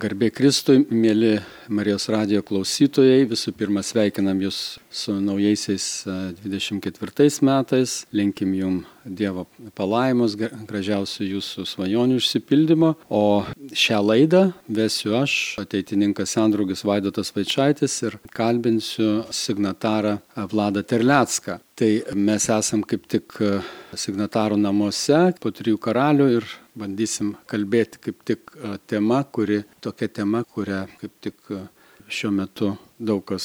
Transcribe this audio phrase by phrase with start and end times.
[0.00, 1.34] Garbė Kristui, mėly
[1.68, 5.88] Marijos radio klausytojai, visų pirma sveikinam Jūs su naujaisiais
[6.40, 13.22] 24 metais, linkim Jums Dievo palaimus, gražiausių Jūsų svajonių išsipildymo, o
[13.72, 20.18] šią laidą vesiu aš, ateitininkas Sandrugis Vaidotas Vaičiaitis ir kalbinsiu signatarą
[20.52, 21.58] Vladą Terlecką.
[21.80, 23.38] Tai mes esam kaip tik
[23.96, 28.54] signatarų namuose po trijų karalių ir bandysim kalbėti kaip tik
[28.90, 31.52] tema, kuri, tokia tema, kurią kaip tik
[32.10, 33.44] šiuo metu daug kas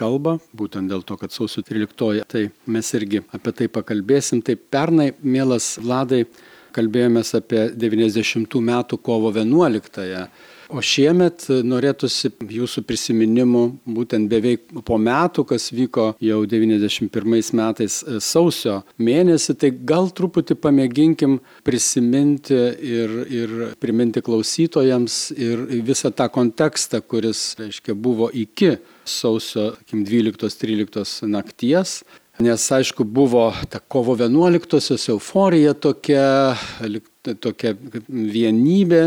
[0.00, 4.40] kalba, būtent dėl to, kad sausio 13, tai mes irgi apie tai pakalbėsim.
[4.44, 6.24] Tai pernai, mielas Vladai,
[6.76, 10.28] kalbėjomės apie 90 metų kovo 11.
[10.70, 18.76] O šiemet norėtųsi jūsų prisiminimų būtent beveik po metų, kas vyko jau 91 metais sausio
[19.02, 27.42] mėnesį, tai gal truputį pamėginkim prisiminti ir, ir priminti klausytojams ir visą tą kontekstą, kuris,
[27.58, 32.00] reiškia, buvo iki sausio 12-13 nakties.
[32.40, 36.54] Nes aišku, buvo ta kovo 11-osios euforija tokia,
[37.42, 37.74] tokia
[38.08, 39.04] vienybė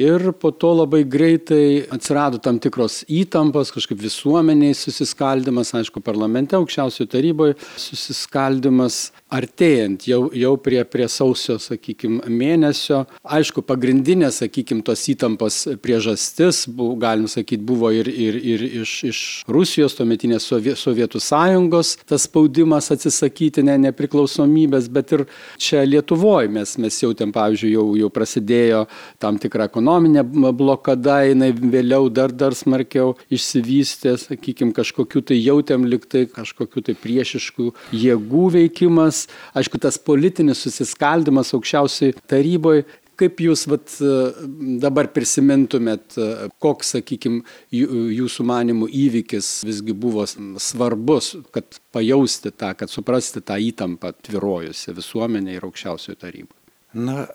[0.00, 7.10] Ir po to labai greitai atsirado tam tikros įtampos, kažkaip visuomeniai susiskaldimas, aišku, parlamente, aukščiausioje
[7.12, 13.02] taryboje susiskaldimas, artėjant jau, jau prie, prie sausio, sakykime, mėnesio.
[13.20, 19.22] Aišku, pagrindinė, sakykime, tos įtampos priežastis, buvo, galim sakyti, buvo ir, ir, ir iš, iš
[19.52, 20.48] Rusijos, tuometinės
[20.80, 25.26] Sovietų sąjungos, tas spaudimas atsisakyti ne nepriklausomybės, bet ir
[25.60, 28.86] čia Lietuvoje mes, mes jautėm, pavyzdžiui, jau, jau prasidėjo
[29.20, 30.22] tam tikra ekonominė
[30.54, 37.72] blokada, jinai vėliau dar, dar smarkiau išsivystė, sakykime, kažkokiu tai jautėm liktai, kažkokiu tai priešiškų
[37.92, 42.86] jėgų veikimas, aišku, tas politinis susiskaldimas aukščiausiai taryboje
[43.22, 43.92] kaip jūs vat,
[44.82, 46.16] dabar prisimintumėt,
[46.58, 54.14] koks, sakykime, jūsų manimų įvykis visgi buvo svarbus, kad pajausti tą, kad suprasti tą įtampą
[54.26, 56.58] tvirojusią visuomenė ir aukščiausiojo taryboje?
[56.98, 57.28] Na,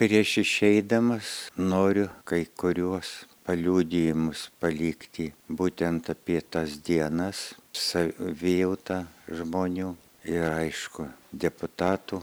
[0.00, 1.30] prieš išeidamas
[1.60, 3.08] noriu kai kuriuos
[3.44, 5.26] paliūdėjimus palikti
[5.58, 7.42] būtent apie tas dienas,
[7.76, 9.90] savijautą žmonių
[10.24, 11.04] ir aišku
[11.44, 12.22] deputatų.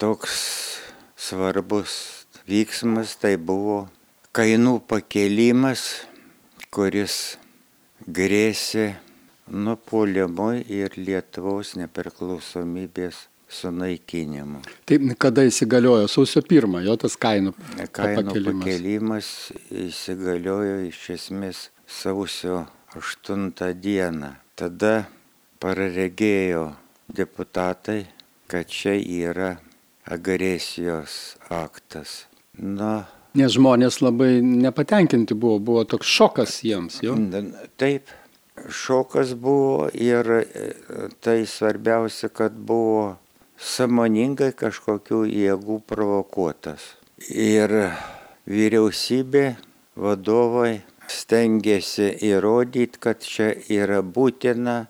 [0.00, 0.38] Toks
[1.28, 1.98] svarbus
[2.48, 3.82] vyksmas tai buvo
[4.32, 5.84] kainų pakelimas,
[6.72, 7.36] kuris
[8.08, 8.94] grėsė
[9.50, 14.62] nupolimui ir Lietuvos nepriklausomybės sunaikinimu.
[14.88, 16.08] Taip, kada įsigaliojo?
[16.10, 17.54] Sausio pirmą, jo tas kainų,
[17.92, 18.64] kainų pakelimas.
[18.64, 19.30] pakelimas
[19.86, 22.64] įsigaliojo iš esmės sausio
[22.98, 23.50] 8
[23.80, 24.34] dieną.
[24.58, 24.94] Tada
[25.62, 26.70] praregėjo
[27.10, 28.04] deputatai,
[28.50, 29.54] kad čia yra
[30.10, 32.24] agresijos aktas.
[32.58, 33.06] Na,
[33.38, 37.14] Nes žmonės labai nepatenkinti buvo, buvo toks šokas jiems, jo?
[37.78, 38.10] Taip,
[38.74, 40.44] šokas buvo ir e,
[41.22, 43.20] tai svarbiausia, kad buvo
[43.60, 46.94] samoningai kažkokių jėgų provokuotas.
[47.28, 47.74] Ir
[48.48, 49.44] vyriausybė,
[50.00, 54.86] vadovai stengiasi įrodyti, kad čia yra būtina,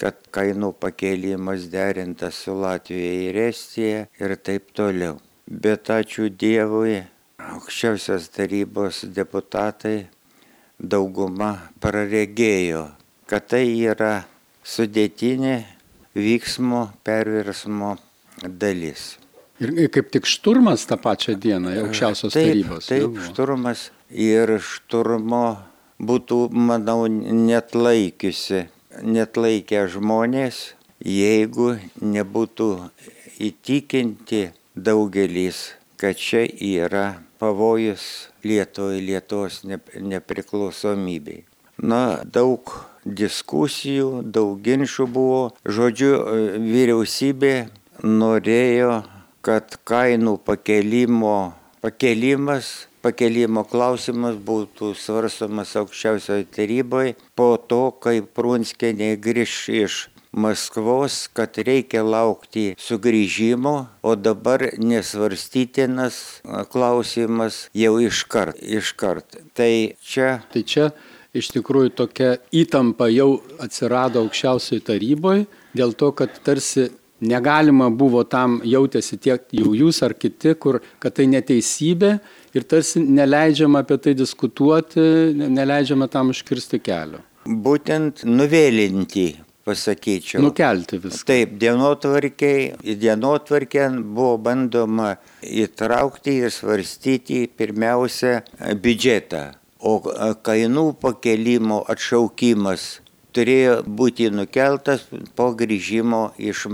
[0.00, 5.18] kad kainų pakėlimas derintas su Latvija ir Estija ir taip toliau.
[5.44, 7.02] Bet ačiū Dievui,
[7.40, 10.06] aukščiausios tarybos deputatai
[10.80, 11.50] dauguma
[11.82, 12.86] praregėjo,
[13.28, 14.24] kad tai yra
[14.64, 15.79] sudėtinė
[16.16, 17.96] vyksmo perversmo
[18.42, 19.16] dalis.
[19.60, 22.86] Ir kaip tik šturmas tą pačią dieną, aukščiausios taip, tarybos.
[22.88, 23.24] Taip, jau.
[23.28, 25.44] šturmas ir šturmo
[26.00, 28.64] būtų, manau, net laikiusi,
[29.04, 30.62] net laikę žmonės,
[31.04, 32.70] jeigu nebūtų
[33.40, 41.44] įtikinti daugelis, kad čia yra pavojus Lietuvai, Lietuvos nepriklausomybei.
[41.84, 42.72] Na, daug
[43.04, 45.42] diskusijų, daug ginčių buvo.
[45.64, 46.12] Žodžiu,
[46.64, 47.54] vyriausybė
[48.04, 49.02] norėjo,
[49.44, 51.52] kad kainų pakelimo,
[51.84, 61.56] pakelimas, pakelimo klausimas būtų svarstomas aukščiausioje taryboje po to, kai Prunskienė grįž iš Maskvos, kad
[61.58, 63.72] reikia laukti sugrįžimo,
[64.06, 66.20] o dabar nesvarstytinas
[66.70, 68.62] klausimas jau iškart.
[68.62, 69.40] iškart.
[69.58, 70.44] Tai čia.
[70.52, 70.92] Tai čia
[71.36, 75.46] iš tikrųjų tokia įtampa jau atsirado aukščiausioje taryboje,
[75.76, 76.88] dėl to, kad tarsi
[77.20, 82.14] negalima buvo tam jautėsi tiek jau jūs ar kiti, kur, kad tai neteisybė
[82.56, 85.04] ir tarsi neleidžiama apie tai diskutuoti,
[85.36, 87.22] neleidžiama tam užkirsti kelio.
[87.44, 89.28] Būtent nuvėlinti
[89.64, 90.42] pasakyčiau.
[90.44, 91.26] Nukelti viską.
[91.28, 98.40] Taip, dienotvarkiai, į dienotvarkę buvo bandoma įtraukti ir svarstyti pirmiausia
[98.80, 99.44] biudžetą
[99.80, 103.00] o e, kainų pakelimo atšaukimas
[103.34, 105.04] turėjo būti nukeltas
[105.38, 106.66] po grįžimo iš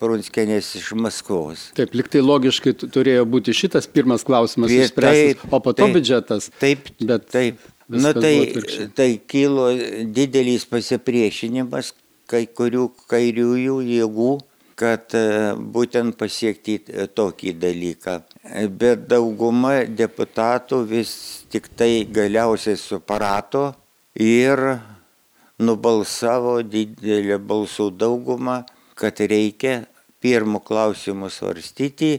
[0.00, 1.70] Prunskienės iš Maskvos.
[1.78, 6.50] Taip, liktai logiškai turėjo būti šitas pirmas klausimas išspręstas, o po to taip, biudžetas.
[6.62, 7.62] Taip, bet taip.
[7.86, 8.50] Na tai,
[8.98, 9.68] tai kilo
[10.10, 11.92] didelis pasipriešinimas
[12.26, 14.32] kai kurių kairiųjų jėgų,
[14.76, 15.22] kad e,
[15.56, 18.16] būtent pasiekti e, tokį dalyką.
[18.80, 21.12] Bet dauguma deputatų vis
[21.56, 23.70] tik tai galiausiai suprato
[24.20, 24.60] ir
[25.56, 28.58] nubalsavo didelę balsų daugumą,
[28.92, 29.86] kad reikia
[30.20, 32.10] pirmų klausimų svarstyti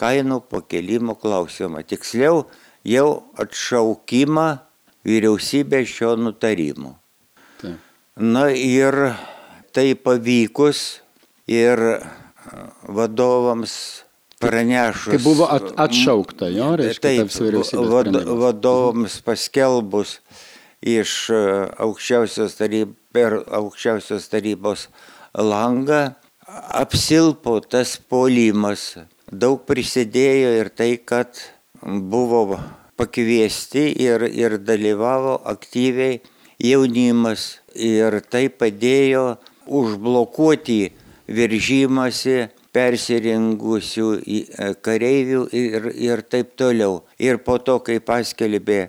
[0.00, 1.84] kainų pakelimo klausimą.
[1.84, 2.46] Tiksliau,
[2.80, 4.48] jau atšaukimą
[5.04, 6.96] vyriausybė šio nutarimo.
[7.60, 7.76] Tai.
[8.16, 8.96] Na ir
[9.76, 11.02] tai pavykus
[11.44, 12.00] ir
[12.88, 14.07] vadovams
[14.42, 15.12] pranešus.
[15.12, 18.10] Tai buvo at, atšaukta, jo, reiškia, taip, vad,
[18.42, 20.18] vadovams paskelbus
[20.84, 21.42] iš e,
[21.82, 24.86] aukščiausios tarybos, per aukščiausios tarybos
[25.34, 26.12] langą
[26.48, 28.94] apsilpo tas polimas.
[29.28, 31.40] Daug prisidėjo ir tai, kad
[31.82, 32.60] buvo
[32.98, 36.20] pakviesti ir, ir dalyvavo aktyviai
[36.58, 39.36] jaunimas ir tai padėjo
[39.68, 40.80] užblokuoti
[41.28, 47.02] viržymasi persirengusių e, kareivių ir, ir taip toliau.
[47.18, 48.88] Ir po to, kai paskelbė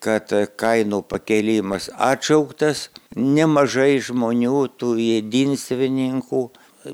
[0.00, 6.42] kad kainų pakėlimas atšauktas, nemažai žmonių, tų jėdinstvininkų,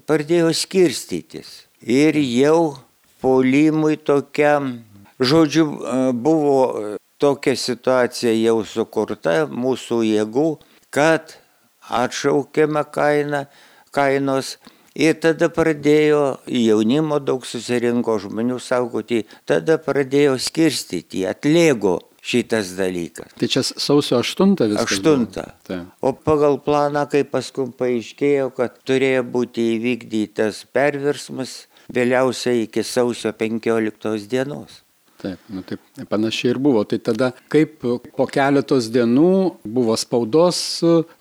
[0.06, 1.66] pradėjo skirstytis.
[1.82, 2.78] Ir jau
[3.22, 4.84] polimui tokiam,
[5.18, 5.66] žodžiu,
[6.14, 10.48] buvo tokia situacija jau sukurta mūsų jėgų,
[10.94, 11.36] kad
[11.90, 13.46] atšaukėme kainą,
[13.90, 14.56] kainos
[14.96, 23.34] Ir tada pradėjo jaunimo daug susirinko žmonių saugoti, tada pradėjo skirstyti, atlėgo šitas dalykas.
[23.36, 24.96] Tai čia sausio 8 viskas.
[25.04, 25.84] 8.
[26.00, 34.26] O pagal planą, kai paskui paaiškėjo, kad turėjo būti įvykdytas perversmas vėliausiai iki sausio 15
[34.32, 34.85] dienos.
[35.16, 35.80] Taip, nu taip,
[36.10, 36.82] panašiai ir buvo.
[36.88, 37.80] Tai tada, kaip
[38.16, 39.32] po keletos dienų
[39.64, 40.58] buvo spaudos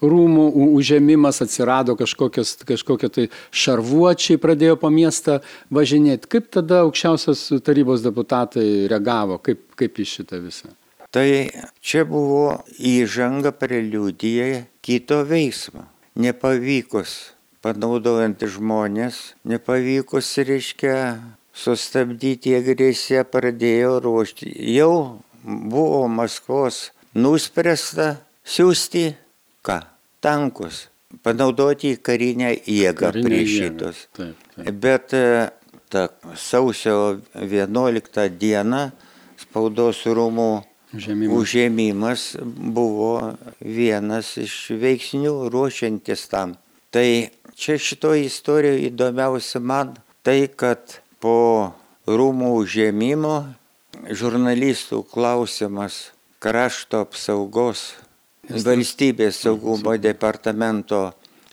[0.04, 5.40] rūmų užėmimas, atsirado kažkokios, kažkokie tai šarvuočiai, pradėjo po miestą
[5.74, 6.32] važinėti.
[6.36, 10.74] Kaip tada aukščiausios tarybos deputatai reagavo, kaip, kaip į šitą visą?
[11.16, 11.28] Tai
[11.80, 15.88] čia buvo įžanga preliudija kito veiksmo.
[16.20, 17.16] Nepavykus
[17.66, 20.98] panaudojant žmonės, nepavykus, reiškia,
[21.56, 24.52] sustabdyti agresiją, pradėjo ruošti.
[24.76, 28.16] Jau buvo Maskvos nuspręsta
[28.46, 29.06] siūsti
[29.66, 29.80] ką?
[30.26, 30.88] Tankus,
[31.24, 34.06] panaudoti karinę jėgą Karinė prieš šitus.
[34.18, 34.72] Taip, taip.
[34.82, 35.26] Bet e,
[35.94, 36.08] ta
[36.40, 38.88] sausio 11 diena
[39.40, 40.50] spaudos rūmų
[40.96, 41.36] Užėmimas.
[41.36, 46.54] Užėmimas buvo vienas iš veiksnių ruošiantis tam.
[46.94, 47.08] Tai
[47.60, 49.92] čia šitoje istorijoje įdomiausia man
[50.24, 51.74] tai, kad po
[52.06, 53.36] rūmų užėmimo
[54.14, 56.12] žurnalistų klausimas
[56.44, 57.96] krašto apsaugos
[58.46, 61.00] valstybės saugumo departamento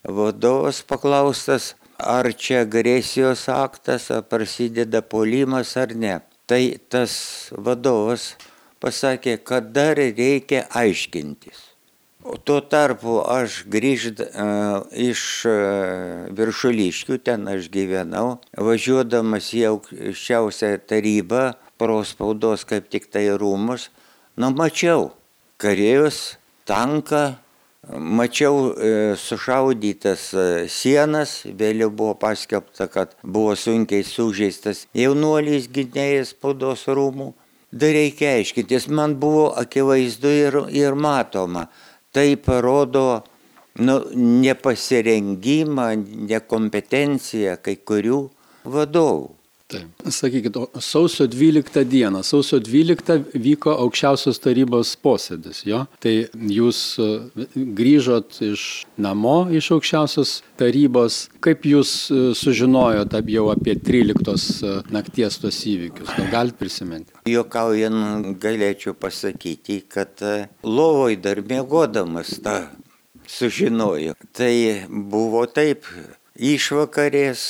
[0.04, 6.18] vadovas paklaustas, ar čia agresijos aktas, ar prasideda polimas ar ne.
[6.44, 6.60] Tai
[6.92, 7.14] tas
[7.56, 8.34] vadovas
[8.82, 11.71] pasakė, kad dar reikia aiškintis.
[12.22, 20.76] O tuo tarpu aš grįžt uh, iš uh, viršuliškių, ten aš gyvenau, važiuodamas į aukščiausią
[20.86, 21.48] tarybą,
[21.82, 23.88] prospaudos kaip tik tai rūmus,
[24.38, 25.10] nu mačiau
[25.58, 26.36] kareivius,
[26.70, 27.24] tanką,
[27.90, 36.86] mačiau e, sušaudytas e, sienas, vėliau buvo paskelbta, kad buvo sunkiai sužeistas jaunuolis gynėjas spaudos
[36.86, 37.32] rūmų
[37.72, 38.88] dar reikia aiškintis.
[38.88, 41.66] Man buvo akivaizdu ir, ir matoma.
[42.12, 43.22] Tai parodo
[43.80, 45.86] nu, nepasirengimą,
[46.28, 48.18] nekompetenciją kai kurių
[48.68, 49.30] vadovų.
[49.72, 50.12] Taip.
[50.12, 55.84] Sakykit, sausio 12 dieną, sausio 12 vyko aukščiausios tarybos posėdis, jo?
[56.02, 56.12] Tai
[56.52, 57.08] jūs e,
[57.78, 58.66] grįžot iš
[59.00, 66.12] namo, iš aukščiausios tarybos, kaip jūs e, sužinojot jau apie 13 e, nakties tos įvykius,
[66.18, 67.16] gal galite prisiminti?
[67.32, 70.20] Jokaujant galėčiau pasakyti, kad
[70.66, 72.58] lovoj dar mėgodamas tą
[73.28, 74.16] sužinojo.
[74.36, 74.52] Tai
[74.88, 75.86] buvo taip,
[76.36, 77.44] išvakarės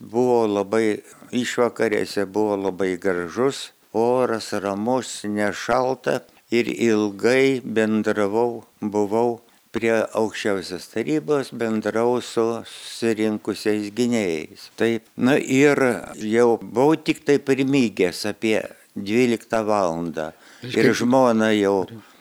[0.00, 1.00] buvo labai
[1.34, 6.20] išvakarėse buvo labai gražus, oras ramus, nešalta
[6.54, 9.40] ir ilgai bendravau, buvau
[9.74, 14.70] prie aukščiausios tarybos, bendrau su susirinkusiais gynėjais.
[14.78, 15.80] Taip, na ir
[16.22, 18.60] jau buvau tik tai primygęs apie
[18.94, 20.30] 12 valandą
[20.70, 21.78] ir žmona jau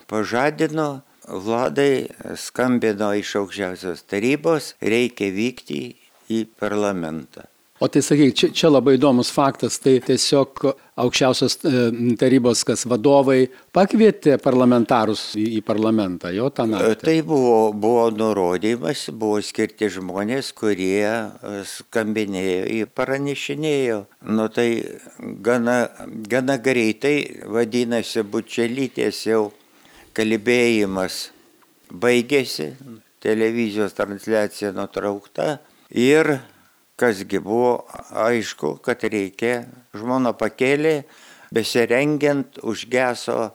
[0.09, 5.79] pažadino, Vladai skambino iš aukščiausios tarybos, reikia vykti
[6.27, 7.47] į parlamentą.
[7.83, 10.61] O tai sakyk, čia, čia labai įdomus faktas, tai tiesiog
[11.03, 11.81] aukščiausios e,
[12.15, 16.95] tarybos, kas vadovai pakvietė parlamentarus į, į parlamentą, jo tą naktį.
[17.01, 23.99] Tai buvo, buvo nurodymas, buvo skirti žmonės, kurie e, skambinėjo į pranešinėjo.
[24.31, 24.69] Nu tai
[25.43, 25.75] gana,
[26.31, 27.17] gana greitai,
[27.51, 29.43] vadinasi, bučelytės jau
[30.15, 31.19] kalbėjimas
[31.91, 32.71] baigėsi,
[33.27, 35.57] televizijos transliacija nutraukta
[35.91, 36.37] ir
[36.99, 39.65] kasgi buvo aišku, kad reikia,
[39.97, 41.03] žmona pakėlė,
[41.53, 43.53] besirengiant užgeso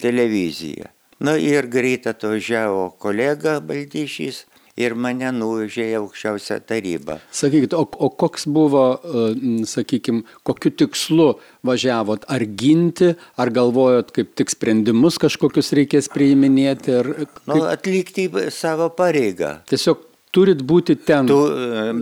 [0.00, 0.92] televiziją.
[1.18, 4.44] Na ir greit atvažiavo kolega Baldyšys
[4.78, 7.18] ir mane nuvežė į aukščiausią tarybą.
[7.34, 8.84] Sakykit, o, o koks buvo,
[9.66, 11.32] sakykime, kokiu tikslu
[11.66, 12.28] važiavot?
[12.30, 16.94] Ar ginti, ar galvojot, kaip tik sprendimus kažkokius reikės priiminėti?
[17.00, 17.40] Ar kaip...
[17.50, 19.56] nu, atlikti savo pareigą.
[19.68, 21.28] Tiesiog turit būti ten.
[21.30, 21.38] Tu,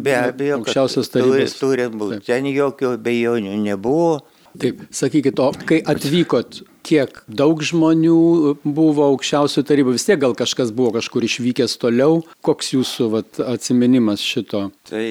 [0.05, 1.59] be abejo, aukščiausios tarybos.
[1.61, 2.21] Turi būti.
[2.21, 2.31] Taip.
[2.31, 4.17] Ten jokių bejonių nebuvo.
[4.57, 10.73] Taip, sakykit, o kai atvykot, kiek daug žmonių buvo aukščiausių tarybų, vis tiek gal kažkas
[10.73, 14.71] buvo kažkur išvykęs toliau, koks jūsų vat, atsiminimas šito?
[14.89, 15.05] Tai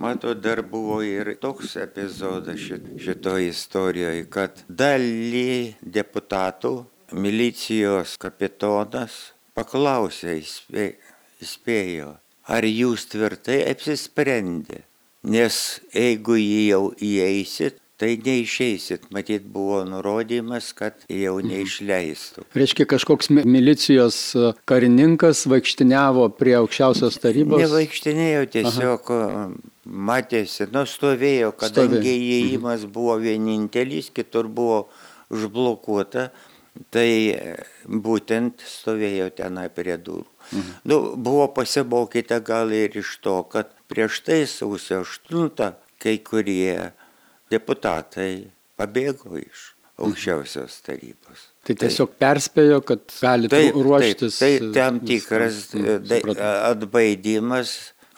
[0.00, 2.62] Mato, dar buvo ir toks epizodas
[3.04, 6.72] šito istorijoje, kad dalį deputatų
[7.12, 9.18] milicijos kapitonas
[9.52, 10.38] paklausė,
[11.42, 12.14] įspėjo,
[12.50, 14.82] ar jūs tvirtai apsisprendę,
[15.22, 19.10] nes jeigu jį jau įeisit, tai neišeisit.
[19.12, 21.50] Matyt, buvo nurodymas, kad jau mhm.
[21.52, 22.46] neišleistų.
[22.56, 27.60] Reiškia, kažkoks milicijos e, karininkas vaikštiniavo prie aukščiausios tarybos?
[27.60, 29.44] Nevaikštinėjo, tiesiog Aha.
[29.84, 32.16] matėsi, nustovėjo, kadangi Stovė.
[32.16, 32.94] įėjimas mhm.
[32.96, 34.86] buvo vienintelis, kitur buvo
[35.30, 36.30] užblokuota,
[36.94, 37.10] tai
[37.84, 40.26] būtent stovėjo tenai prie durų.
[40.50, 40.70] Mhm.
[40.88, 46.92] Nu, buvo pasimokyta gal ir iš to, kad prieš tai sausio 8 kai kurie
[47.52, 48.48] deputatai
[48.80, 49.70] pabėgo iš
[50.00, 51.48] aukščiausios tarybos.
[51.66, 54.38] Tai tiesiog perspėjo, kad gali taip, ruoštis.
[54.40, 56.38] Taip, tai tam tikras mhm,
[56.70, 57.74] atbaidimas,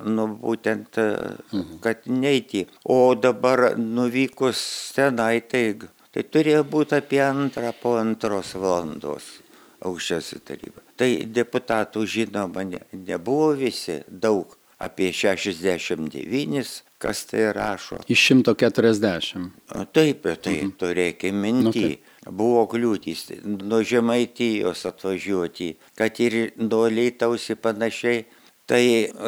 [0.06, 1.80] nu būtent, mhm.
[1.82, 2.68] kad neiti.
[2.86, 4.62] O dabar nuvykus
[4.94, 5.64] tenai, tai,
[6.12, 9.38] tai turėjo būti apie antrą po antros valandos
[9.82, 10.84] aukščiausia taryba.
[10.96, 17.98] Tai deputatų žinoma ne, nebuvo visi, daug, apie 69 kas tai rašo.
[18.08, 19.48] Iš 140.
[19.94, 20.74] Taip, tai mhm.
[20.78, 21.64] turėkime minti.
[21.64, 22.08] Nu, taip.
[22.38, 28.22] Buvo kliūtys nuo Žemaitijos atvažiuoti, kad ir nuo Leitausi panašiai.
[28.70, 28.84] Tai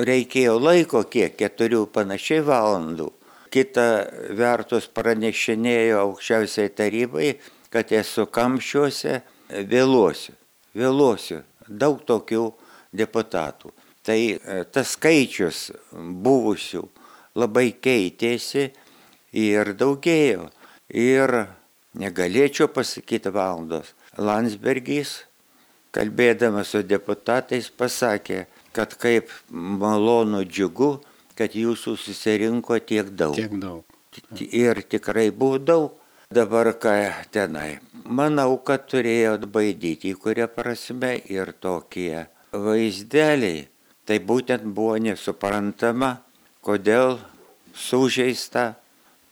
[0.06, 3.08] reikėjo laiko kiek, keturių panašiai valandų.
[3.54, 3.86] Kita
[4.34, 7.28] vertus pranešinėjo aukščiausiai tarybai,
[7.70, 9.20] kad esu kamščiuose,
[9.70, 10.34] vėluosiu.
[10.74, 11.42] Vėluosiu.
[11.68, 12.48] Daug tokių
[12.94, 13.70] deputatų.
[14.04, 16.82] Tai e, tas skaičius buvusių
[17.38, 18.68] labai keitėsi
[19.32, 20.50] ir daugėjo.
[20.90, 21.32] Ir
[21.98, 23.94] negalėčiau pasakyti valandos.
[24.18, 25.22] Landsbergis,
[25.94, 28.44] kalbėdamas su deputatais, pasakė,
[28.74, 30.98] kad kaip malonu džiugu,
[31.38, 33.36] kad jūsų susirinko tiek daug.
[33.36, 33.84] Tiek daug.
[34.40, 36.00] Ir tikrai buvo daug.
[36.34, 36.94] Dabar ką
[37.34, 37.78] tenai.
[38.04, 43.68] Manau, kad turėjo atbaidyti į kurią prasme ir tokie vaizdeliai.
[44.04, 46.18] Tai būtent buvo nesuprantama,
[46.64, 47.16] kodėl
[47.72, 48.74] sužeista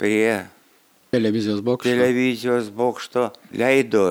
[0.00, 0.48] prie
[1.12, 1.90] televizijos bokšto.
[1.90, 4.06] televizijos bokšto leido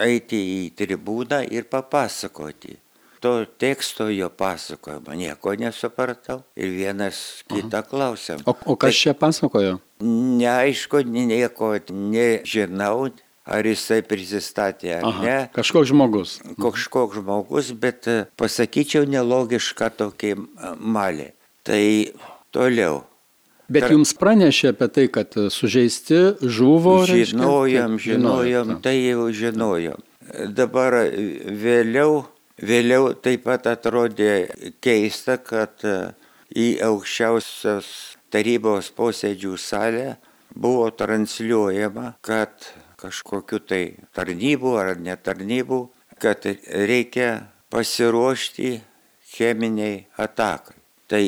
[0.00, 2.78] eiti į tribūną ir papasakoti.
[3.22, 8.42] To teksto jo pasakojimo nieko nesupratau ir vienas kitą klausėm.
[8.42, 9.76] O, o kas tai, čia pasakojo?
[10.02, 13.12] Neaišku, nieko nežinau,
[13.46, 15.36] ar jisai prisistatė ar Aha, ne.
[15.54, 16.34] Kažkoks žmogus.
[16.58, 20.34] Kažkoks žmogus, bet pasakyčiau nelogišką tokį
[20.78, 21.30] malį.
[21.62, 21.82] Tai
[22.54, 23.04] toliau.
[23.72, 23.94] Bet Tar...
[23.94, 26.98] jums pranešė apie tai, kad sužeisti žuvo?
[27.08, 28.18] Žinojom, reiškia?
[28.18, 30.02] žinojom, tai jau žinojom.
[30.54, 30.98] Dabar
[31.62, 32.24] vėliau,
[32.62, 34.48] vėliau taip pat atrodė
[34.82, 35.82] keista, kad
[36.52, 37.88] į aukščiausios
[38.32, 40.06] tarybos posėdžių salę
[40.54, 43.82] buvo transliuojama, kad kažkokiu tai
[44.14, 45.80] tarnybų ar netarnybų,
[46.22, 48.76] kad reikia pasiruošti
[49.32, 50.78] cheminiai atakai.
[51.12, 51.20] Tai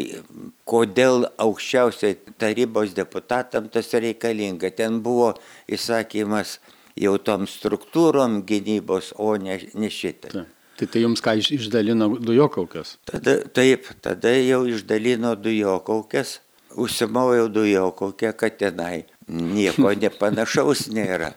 [0.64, 4.71] kodėl aukščiausiai tarybos deputatam tas reikalinga?
[4.73, 5.35] Ten buvo
[5.69, 6.57] įsakymas
[6.97, 10.31] jau tom struktūrom gynybos, o ne, ne šitai.
[10.33, 10.45] Ta.
[10.78, 12.97] Tai tai jums ką išdalino dujokaukės?
[13.07, 16.40] Tada, taip, tada jau išdalino dujokaukės.
[16.75, 21.35] užsimoviau dujo kokią, kad tenai nieko nepanašaus nėra.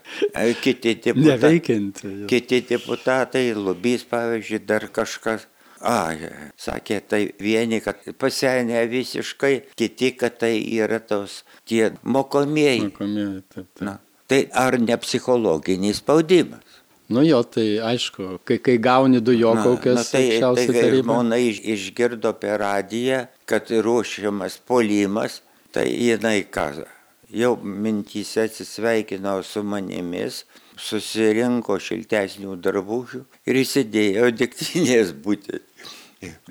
[0.63, 1.59] Kiti deputatai,
[2.31, 5.45] kiti deputatai, lubys pavyzdžiui, dar kažkas.
[5.77, 6.17] A,
[6.57, 12.87] sakė, tai vieni, kad pasenę visiškai, kiti, kad tai yra tos tie mokomieji.
[12.87, 13.83] Mokomieji, taip, taip.
[13.85, 16.81] Na, tai ar ne psichologinis spaudimas?
[17.07, 21.61] Nu jo, tai aišku, kai, kai gauni dujokaukės, na, na, tai, tai kai žmona iš,
[21.63, 25.39] išgirdo per radiją, kad ruošiamas polimas,
[25.71, 26.67] tai jinai ką,
[27.31, 30.43] jau mintyse atsisveikino su manimis,
[30.77, 35.63] susirinko šiltesnių darbužių ir įsidėjo degtinės būti.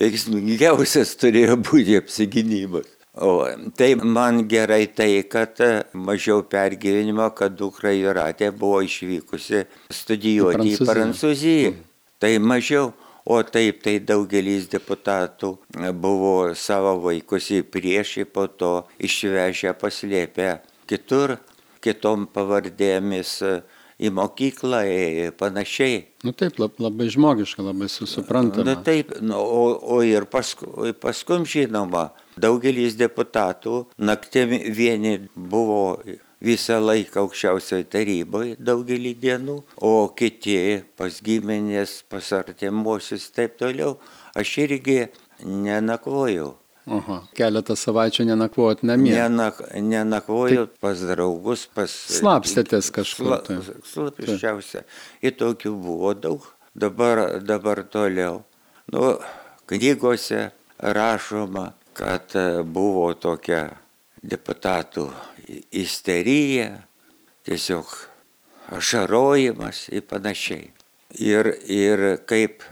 [0.00, 2.95] Veiksmingiausias turėjo būti apsigynimas.
[3.16, 3.46] O
[3.76, 5.56] tai man gerai tai, kad
[5.92, 11.74] mažiau pergyvenimo, kad dukra Juratė buvo išvykusi studijuoti į Prancūziją.
[12.20, 12.92] Tai mažiau.
[13.26, 15.48] O taip, tai daugelis deputatų
[15.98, 21.34] buvo savo vaikus į priešį, po to išvežę paslėpę kitur,
[21.82, 23.32] kitom pavardėmis
[23.98, 26.04] į mokyklą ir panašiai.
[26.22, 28.68] Nu taip, labai žmogiška, labai susuprantama.
[28.68, 29.64] Na taip, nu, o,
[29.96, 35.98] o ir paskui, paskum žinoma, Daugelis deputatų naktim vieni buvo
[36.44, 43.96] visą laiką aukščiausioje taryboje daugelį dienų, o kiti pas giminės, pas artimuosius taip toliau.
[44.36, 45.06] Aš irgi
[45.44, 46.52] nenakvojau.
[46.86, 49.10] Aha, keletą savaičių nenakvojot namie.
[49.16, 50.76] Nenak, nenakvojau tai...
[50.84, 51.90] pas draugus, pas...
[51.90, 53.32] Slapstėtės kažkur.
[53.48, 53.56] Tai.
[53.90, 54.84] Slapščiausia.
[55.24, 56.46] Ir tokių buvo daug.
[56.76, 58.44] Dabar, dabar toliau.
[58.92, 59.16] Nu,
[59.66, 63.70] knygose rašoma, kad e, buvo tokia
[64.26, 65.06] deputatų
[65.76, 66.70] isterija,
[67.46, 67.92] tiesiog
[68.76, 70.70] ašarojimas ir panašiai.
[71.22, 72.64] Ir, ir kaip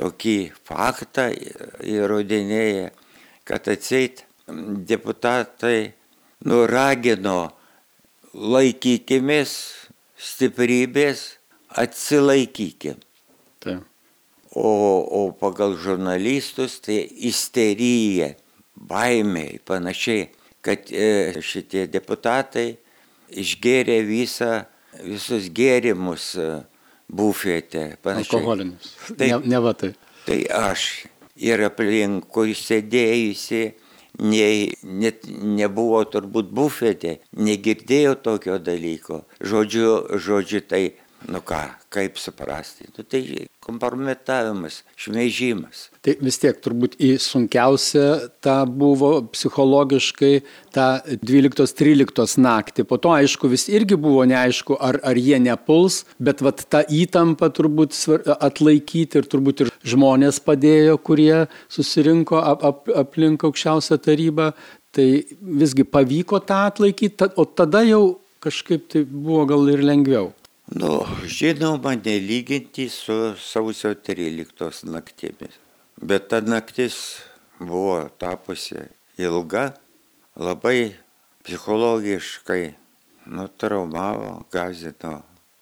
[0.00, 1.28] tokį faktą
[1.84, 2.92] įrodinėja,
[3.44, 5.92] kad atseit deputatai
[6.46, 7.50] nuragino
[8.32, 9.54] laikykimės
[10.20, 11.24] stiprybės,
[11.68, 13.00] atsilaikykim.
[13.60, 13.84] Taip.
[14.50, 14.70] O,
[15.04, 18.32] o pagal žurnalistus tai isterija
[18.80, 20.28] baimiai, panašiai,
[20.64, 22.74] kad e, šitie deputatai
[23.30, 24.64] išgėrė visą,
[25.04, 26.48] visus gėrimus e,
[27.08, 27.94] bufete.
[28.02, 28.40] Panašiai.
[28.40, 28.94] Alkoholinius.
[29.12, 29.92] Tai, ne, ne va tai.
[30.26, 30.88] Tai aš
[31.40, 33.62] ir aplinkui sėdėjusi,
[34.20, 39.22] nei, net nebuvo turbūt bufete, negirdėjau tokio dalyko.
[39.40, 40.82] Žodžiu, žodžiu tai,
[41.28, 41.60] nu ką,
[41.92, 42.86] kaip suprasti.
[42.96, 45.88] Nu, tai kompromitavimas, šmeižimas.
[46.00, 48.06] Tai vis tiek turbūt į sunkiausią
[48.44, 50.32] tą buvo psichologiškai
[50.74, 50.86] tą
[51.20, 52.86] 12-13 naktį.
[52.88, 57.50] Po to, aišku, vis irgi buvo neaišku, ar, ar jie nepuls, bet vat tą įtampą
[57.56, 57.96] turbūt
[58.38, 64.52] atlaikyti ir turbūt ir žmonės padėjo, kurie susirinko ap, ap, aplink aukščiausią tarybą.
[64.90, 65.06] Tai
[65.60, 70.32] visgi pavyko tą atlaikyti, o tada jau kažkaip tai buvo gal ir lengviau.
[70.70, 75.58] Nu, žinoma, nelyginti su sausio 13 naktimis.
[76.02, 76.94] Bet ta naktis
[77.58, 78.76] buvo tapusi
[79.18, 79.72] ilga,
[80.36, 80.92] labai
[81.42, 82.70] psichologiškai
[83.26, 85.20] nutraumavo, gazino.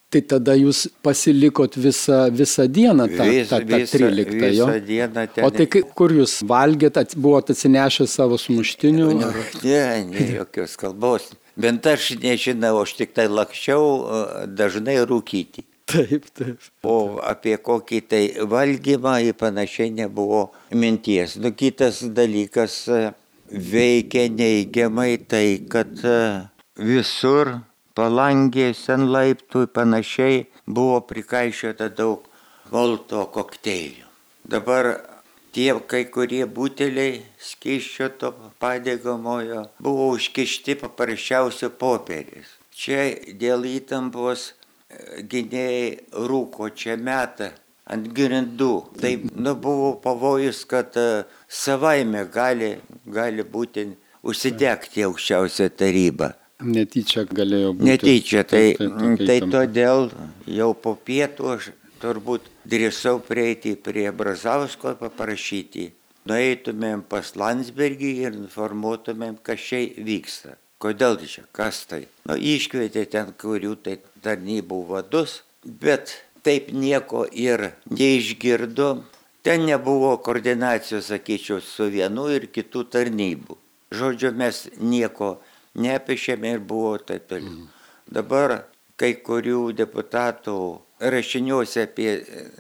[0.09, 4.31] Tai tada jūs pasilikot visą, visą dieną tą, Vis, tą, tą 13.
[4.31, 5.45] Visą, visą dieną ten.
[5.45, 9.11] O tai kai, kur jūs valgėt, buvot atsinešę savo sumuštinių?
[9.19, 9.29] Ne,
[9.65, 11.29] ne, ne jokios kalbos.
[11.59, 15.65] Bent aš nežinau, aš tik tai lakščiau dažnai rūkyti.
[15.89, 16.67] Taip, taip.
[16.85, 21.39] O apie kokį tai valgymą ir panašiai nebuvo minties.
[21.41, 22.83] Nu, kitas dalykas
[23.49, 26.05] veikia neigiamai tai, kad
[26.77, 27.55] visur
[27.99, 32.29] palangės ant laiptų ir panašiai buvo prikaišiota daug
[32.71, 34.05] volto kokteilių.
[34.49, 34.93] Dabar
[35.53, 38.33] tie kai kurie buteliai skysčio to
[38.63, 42.57] padegamojo buvo užkišti paprasčiausiu popieriais.
[42.79, 43.09] Čia
[43.41, 45.89] dėl įtampos e, gynėjai
[46.31, 47.51] rūko čia metą
[47.89, 48.75] ant grindų.
[49.01, 52.75] Tai nu, buvo pavojus, kad uh, savaime gali,
[53.09, 53.89] gali būti
[54.29, 56.33] užsidegti aukščiausią tarybą.
[56.59, 57.87] Netyčia galėjo būti.
[57.87, 60.09] Netyčia, tai, tai, tai, tai todėl
[60.51, 61.69] jau po pietų aš
[62.03, 65.91] turbūt drįsau prieiti prie Brazausko paprašyti.
[66.29, 70.57] Nueitumėm pas Landsbergį ir informuotumėm, kas čia vyksta.
[70.79, 72.05] Kodėl čia, kas tai?
[72.29, 76.13] Nu, iškvietė ten kurių tai tarnybų vadus, bet
[76.47, 78.91] taip nieko ir neišgirdo.
[79.43, 83.57] Ten nebuvo koordinacijos, sakyčiau, su vienu ir kitų tarnybų.
[83.95, 85.39] Žodžiu, mes nieko
[85.81, 87.65] neapešėme ir buvo taip toliau.
[87.65, 87.71] Mm.
[88.19, 88.55] Dabar
[89.01, 90.59] kai kurių deputatų
[91.01, 92.13] rašiniuose apie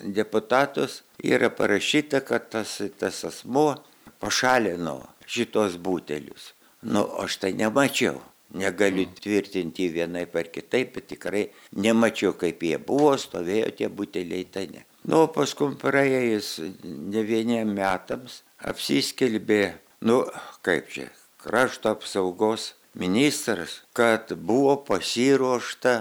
[0.02, 3.74] deputatus yra parašyta, kad tas, tas asmuo
[4.20, 6.52] pašalino šitos butelius.
[6.82, 8.20] Nu, aš tai nemačiau.
[8.54, 11.42] Negaliu tvirtinti vienai per kitaip, bet tikrai
[11.76, 14.86] nemačiau, kaip jie buvo, stovėjo tie buteliai, tai ne.
[15.04, 19.74] Nu, paskui praėjus ne vieniem metams apsiskelbė,
[20.08, 20.22] nu,
[20.64, 21.10] kaip čia,
[21.44, 25.94] krašto apsaugos ministras, kad buvo pasiruošta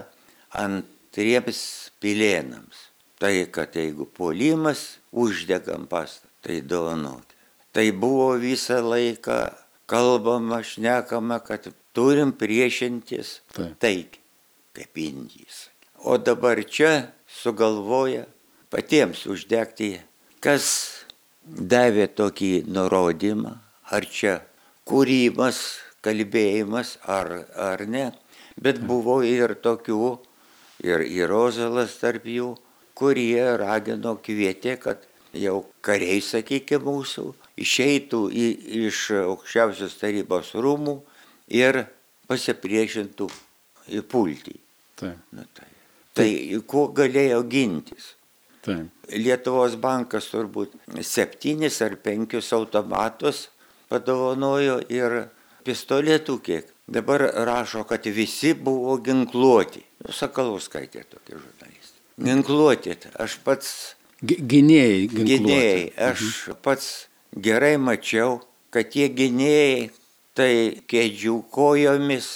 [1.17, 2.77] antriems pilėnams.
[3.17, 7.34] Tai, kad jeigu puolimas uždegam pastatą, tai dovanoti.
[7.73, 9.49] Tai buvo visą laiką
[9.89, 13.41] kalbama, šnekama, kad turim priešintis
[13.82, 14.21] taigi,
[14.77, 15.69] kaip Indijas.
[16.06, 18.27] O dabar čia sugalvoja
[18.69, 19.97] patiems uždegti,
[20.39, 21.01] kas
[21.41, 23.58] davė tokį nurodymą,
[23.89, 24.43] ar čia
[24.86, 28.12] kūrimas, kalbėjimas, ar, ar ne.
[28.62, 30.17] Bet buvo ir tokių,
[30.84, 32.54] ir Irozalas tarp jų,
[32.98, 35.06] kurie ragino kvietė, kad
[35.38, 38.48] jau kariai, sakykime, mūsų išeitų į,
[38.88, 40.98] iš aukščiausios tarybos rūmų
[41.54, 41.84] ir
[42.30, 43.30] pasipriešintų
[43.98, 44.58] į pultį.
[44.98, 45.20] Taip.
[45.32, 45.68] Nu, tai.
[46.18, 46.30] tai
[46.68, 48.13] kuo galėjo gintis?
[48.66, 48.90] Taip.
[49.13, 50.74] Lietuvos bankas turbūt
[51.06, 53.48] septynis ar penkius automatus
[53.88, 55.22] padovanojo ir
[55.67, 56.73] pistoletų kiek.
[56.88, 59.84] Dabar rašo, kad visi buvo ginkluoti.
[60.06, 61.97] Nu, Sakalauskaitė tokia žurnalistė.
[62.23, 62.95] Ginkluoti.
[63.19, 63.73] Aš pats.
[64.23, 65.06] Gynėjai.
[65.12, 65.84] Gynėjai.
[66.10, 66.62] Aš mhm.
[66.63, 66.91] pats
[67.36, 68.39] gerai mačiau,
[68.73, 69.89] kad tie gynėjai
[70.38, 70.51] tai
[70.89, 72.27] kėdžių kojomis,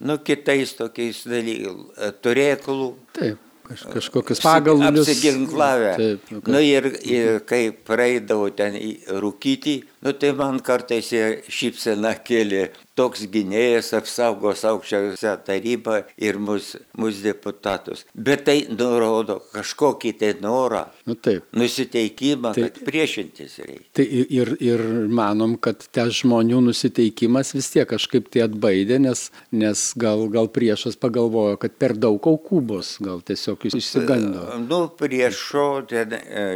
[0.00, 2.90] nu kitais tokiais dalykais, turėklų.
[3.16, 3.40] Taip.
[3.64, 5.08] Kaž, kažkokius pagalus.
[5.08, 5.94] Apsiginklavę.
[5.96, 6.52] Taip, okay.
[6.52, 8.76] Nu ir, ir kai praeidavau ten
[9.24, 11.08] rūkyti, nu tai man kartais
[11.48, 12.66] šypsena kėlė
[12.98, 18.04] toks gynėjas apsaugos aukščiausią tarybą ir mus, mus deputatus.
[18.14, 21.46] Bet tai nurodo kažkokį tai norą, nu, taip.
[21.56, 22.70] nusiteikimą, taip.
[22.78, 23.88] kad priešintis reikia.
[23.98, 29.84] Tai ir, ir manom, kad te žmonių nusiteikimas vis tiek kažkaip tai atbaidė, nes, nes
[30.00, 34.46] gal, gal priešas pagalvojo, kad per daug aukų bus, gal tiesiog išsigando.
[34.64, 36.06] Nu, priešo e,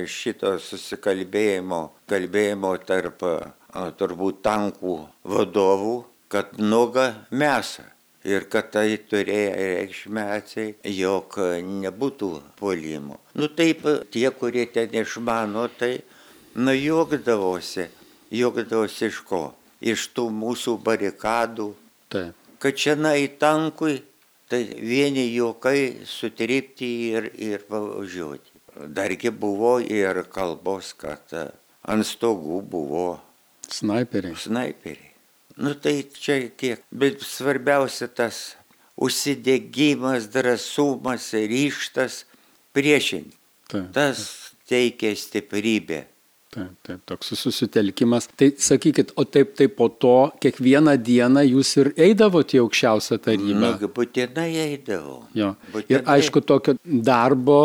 [0.07, 3.27] šito susikalbėjimo, kalbėjimo tarp
[3.99, 4.95] turbūt tankų
[5.29, 5.97] vadovų
[6.33, 7.87] kad nuga mėsa
[8.29, 13.19] ir kad tai turėjo reikšmę atsiai, jog nebūtų puolimo.
[13.39, 15.99] Nu taip, tie, kurie ten išmano, tai
[16.59, 17.89] nujuokdavosi,
[18.35, 19.43] juokdavosi iš ko?
[19.79, 21.71] Iš tų mūsų barikadų.
[22.11, 22.47] Taip.
[22.59, 24.01] Kad čia na į tankui,
[24.51, 28.57] tai vieni juokai sutripti ir, ir pavažiuoti.
[28.95, 31.31] Dargi buvo ir kalbos, kad
[31.87, 33.07] ant stogų buvo
[33.71, 34.35] snaiperiai.
[34.39, 35.08] snaiperiai.
[35.59, 38.55] Nu tai čia kiek, bet svarbiausia tas
[38.99, 42.23] užsidegimas, drąsumas, ryštas
[42.75, 43.35] priešinti.
[43.93, 44.23] Tas
[44.69, 46.05] teikia stiprybę.
[46.49, 48.31] Taip, taip, toks susitelkimas.
[48.39, 53.59] Tai sakykit, o taip, taip po to kiekvieną dieną jūs ir eidavote į aukščiausią tarybą?
[53.61, 55.21] Na, būtinai eidavau.
[55.37, 55.53] Jo.
[55.75, 55.99] Būtinai.
[55.99, 57.59] Ir aišku, tokio darbo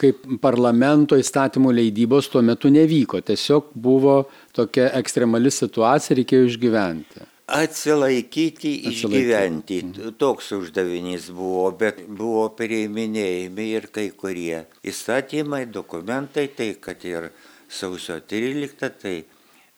[0.00, 3.20] kaip parlamento įstatymų leidybos tuo metu nevyko.
[3.22, 4.24] Tiesiog buvo
[4.56, 7.28] tokia ekstremali situacija, reikėjo išgyventi.
[7.44, 9.82] Atsilaikyti, išgyventi.
[10.16, 17.28] Toks uždavinys buvo, bet buvo prieiminėjami ir kai kurie įstatymai, dokumentai, tai kad ir
[17.68, 19.16] sausio 13, tai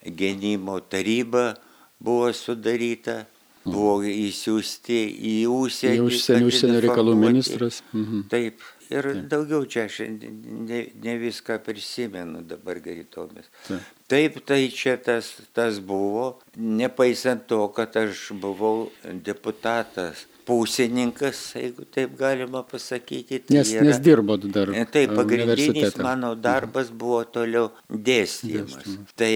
[0.07, 1.57] gynimo taryba
[1.99, 3.25] buvo sudaryta,
[3.67, 5.99] buvo įsiųsti į užsienį.
[5.99, 7.83] Į užsienį, užsienio reikalų ministras.
[7.91, 8.27] Mhm.
[8.31, 9.27] Taip, Ir Taip.
[9.31, 13.49] daugiau čia aš ne, ne viską prisimenu dabar greitomis.
[13.67, 13.89] Taip.
[14.07, 22.15] Taip, tai čia tas, tas buvo, nepaisant to, kad aš buvau deputatas, pusininkas, jeigu taip
[22.19, 23.41] galima pasakyti.
[23.49, 24.71] Tai nes, yra, nes dirbot dar.
[24.95, 28.79] Taip, pagrindinis mano darbas buvo toliau dėstymas.
[28.79, 29.17] dėstymas.
[29.19, 29.33] Tai,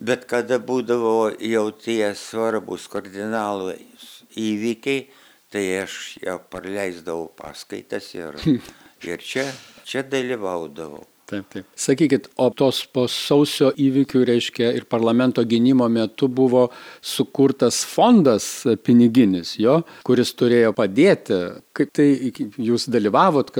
[0.00, 3.76] bet kada būdavo jau tie svarbus kardinalų
[4.32, 5.04] įvykiai,
[5.52, 8.40] tai aš jau praleisdavau paskaitas ir
[9.06, 9.44] Ir čia,
[9.86, 11.04] čia dalyvaudavau.
[11.26, 11.66] Taip, taip.
[11.74, 16.68] Sakykit, o tos po sausio įvykių, reiškia, ir parlamento gynimo metu buvo
[17.02, 18.46] sukurtas fondas
[18.86, 21.40] piniginis, jo, kuris turėjo padėti.
[21.74, 22.06] Kaip tai
[22.68, 23.50] jūs dalyvavot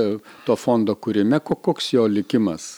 [0.46, 2.68] to fondo kūrime, koks jo likimas?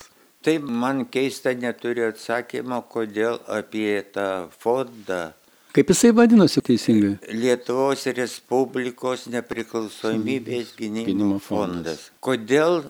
[0.41, 5.35] Taip, man keista neturiu atsakymo, kodėl apie tą fondą
[5.79, 7.13] Kaip jisai vadinosi teisingai?
[7.31, 12.09] Lietuvos Respublikos nepriklausomybės gynimo, fondas.
[12.19, 12.81] Kodėl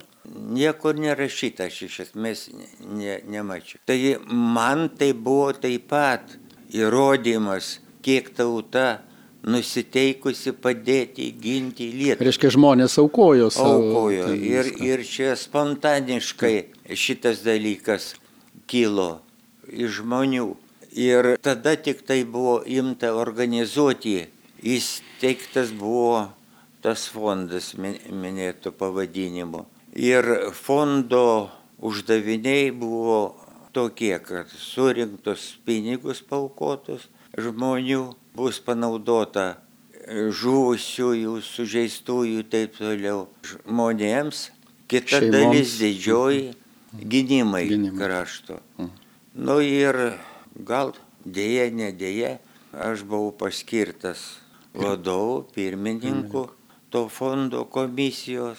[0.57, 2.46] niekur nerašyta, aš iš esmės
[2.81, 3.83] ne, nemačiau.
[3.85, 3.98] Tai
[4.33, 6.33] man tai buvo taip pat
[6.72, 9.03] įrodymas, kiek tauta
[9.44, 12.24] nusiteikusi padėti ginti Lietuvą.
[12.24, 13.83] Reiškia, žmonės aukojo savo.
[13.83, 14.31] Aukojo.
[14.33, 16.55] Ir, ir čia spontaniškai
[16.96, 18.14] šitas dalykas
[18.64, 19.18] kilo
[19.68, 20.48] iš žmonių.
[20.99, 24.17] Ir tada tik tai buvo imta organizuoti,
[24.67, 26.33] įsteigtas buvo
[26.83, 29.63] tas fondas minėtų pavadinimu.
[29.95, 30.27] Ir
[30.59, 33.37] fondo uždaviniai buvo
[33.73, 37.07] tokie, kad surinktus pinigus paukotus
[37.39, 38.03] žmonių
[38.35, 39.59] bus panaudota
[40.09, 44.49] žuvusiųjų, sužeistųjų taip toliau žmonėms.
[44.89, 45.35] Kita Šeimoms.
[45.35, 46.45] dalis didžioji
[46.97, 47.99] gynimai, gynimai.
[48.01, 48.59] krašto.
[48.79, 48.91] Mhm.
[49.39, 50.19] Nu ir
[50.59, 50.94] gal
[51.25, 52.38] dėja, nedėja,
[52.73, 54.38] aš buvau paskirtas
[54.75, 56.49] vadovu, pirmininku
[56.90, 58.59] to fondo komisijos.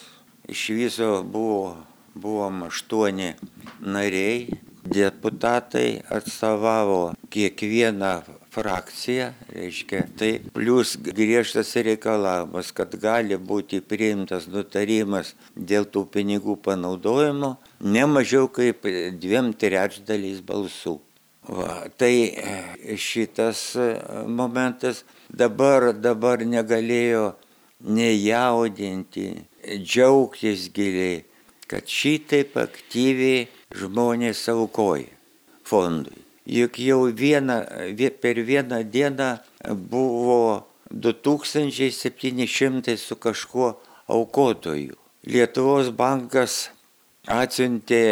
[0.50, 1.76] Iš viso buvo,
[2.14, 3.34] buvom aštuoni
[3.80, 4.48] nariai,
[4.82, 8.14] deputatai atstovavo kiekvieną
[8.50, 17.54] frakcija, reiškia, tai plus griežtas reikalavimas, kad gali būti priimtas nutarimas dėl tų pinigų panaudojimo
[17.80, 18.88] ne mažiau kaip
[19.22, 20.98] dviem trečdaliais balsų.
[21.50, 23.88] Va, tai e, šitas e,
[24.30, 27.32] momentas dabar, dabar negalėjo
[27.90, 29.26] nejaudinti,
[29.82, 31.24] džiaugtis giliai,
[31.66, 33.48] kad šitaip aktyviai
[33.82, 35.10] žmonės aukoja
[35.66, 37.66] fondui juk jau vieną,
[38.20, 39.38] per vieną dieną
[39.90, 43.74] buvo 2700 su kažkuo
[44.08, 44.94] aukotojų.
[45.30, 46.70] Lietuvos bankas
[47.28, 48.02] atsiuntė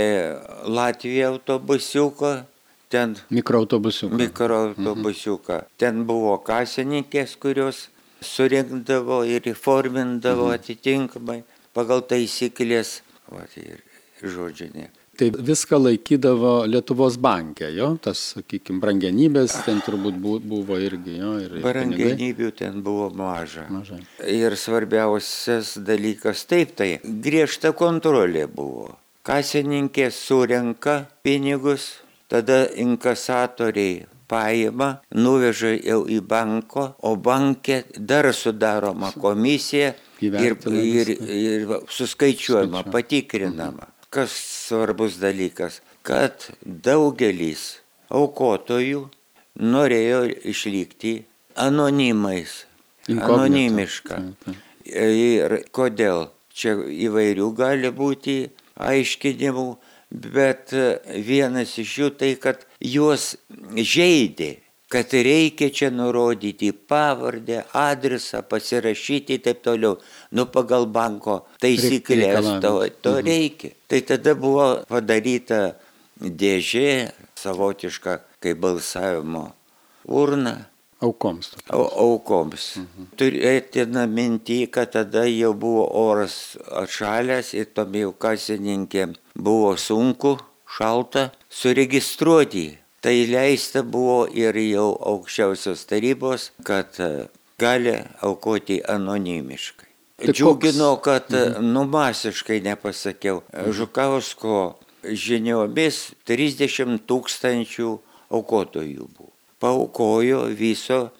[0.69, 2.45] Latviją autobusiuką,
[2.89, 4.21] ten mikroautobusiuką.
[4.23, 5.61] Mikroautobusiuką.
[5.63, 5.77] Mhm.
[5.79, 7.89] Ten buvo kasininkės, kurios
[8.25, 10.57] surinkdavo ir įformindavo mhm.
[10.59, 11.43] atitinkamai
[11.77, 13.01] pagal taisyklės.
[13.29, 13.83] Va, ir,
[14.25, 14.89] žodžiu, ne.
[15.19, 21.33] Tai viską laikydavo Lietuvos bankė, jo, tas, sakykime, brangenybės ten turbūt buvo irgi, jo.
[21.43, 23.67] Ir, Brangienybių ten buvo maža.
[23.73, 23.99] Mažai.
[24.31, 28.93] Ir svarbiausias dalykas, taip, tai griežta kontrolė buvo.
[29.27, 31.97] Kasininkė surenka pinigus,
[32.29, 41.79] tada inkasatoriai paima, nuveža jau į banko, o bankė dar sudaroma komisija ir, ir, ir
[41.89, 43.89] suskaičiuojama, patikrinama.
[43.89, 44.33] Mhm kas
[44.67, 49.05] svarbus dalykas, kad daugelis aukotojų
[49.61, 51.15] norėjo išlikti
[51.59, 52.63] anonimais,
[53.09, 54.23] anonimiška.
[54.89, 56.29] Ir kodėl?
[56.59, 58.49] Čia įvairių gali būti
[58.83, 59.67] aiškinimų,
[60.11, 60.73] bet
[61.27, 63.35] vienas iš jų tai, kad juos
[63.77, 64.57] žaidė
[64.89, 69.99] kad reikia čia nurodyti pavardę, adresą, pasirašyti ir taip toliau.
[70.33, 72.73] Nu, pagal banko taisyklės to,
[73.05, 73.27] to mhm.
[73.29, 73.75] reikia.
[73.89, 75.61] Tai tada buvo padaryta
[76.19, 79.51] dėžė savotiška kaip balsavimo
[80.09, 80.57] urna.
[81.05, 81.53] Aukoms.
[81.71, 82.73] Au, aukoms.
[82.81, 83.11] Mhm.
[83.21, 90.37] Turėtina minti, kad tada jau buvo oras atšalęs ir tom jau kasininkėm buvo sunku,
[90.77, 92.67] šalta, suregistruoti
[93.01, 97.93] Tai leista buvo ir jau aukščiausios tarybos, kad e, gali
[98.27, 99.87] aukoti anonimiškai.
[100.19, 101.69] Tai Džiugino, kad e, mhm.
[101.77, 103.45] numasiškai nepasakiau.
[103.53, 103.77] Mhm.
[103.79, 104.57] Žukausko
[105.07, 107.93] žiniomis 30 tūkstančių
[108.35, 109.31] aukotojų buvo.
[109.63, 111.13] Paukojo viso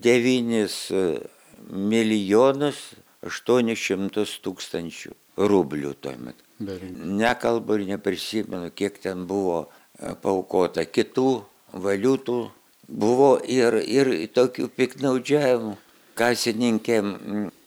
[0.00, 1.04] 9 e,
[1.68, 2.80] milijonus
[3.28, 6.45] 800 tūkstančių rublių tuomet.
[6.60, 9.66] Nekalbu ir neprisimenu, kiek ten buvo
[10.22, 11.30] paukota kitų
[11.72, 12.38] valiutų.
[12.86, 15.74] Buvo ir, ir tokių piknaudžiavimų.
[16.16, 17.10] Kasininkėm